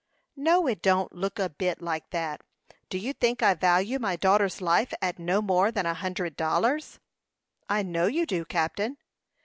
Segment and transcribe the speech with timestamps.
[0.35, 2.41] "No it don't look a bit like it.
[2.89, 6.97] Do you think I value my daughter's life at no more than a hundred dollars?"
[7.69, 8.97] "I know you do, captain."